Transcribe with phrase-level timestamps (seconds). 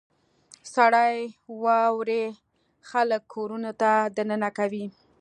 [0.73, 1.15] •سړې
[1.63, 2.23] واورې
[2.89, 4.85] خلک کورونو ته دننه کوي.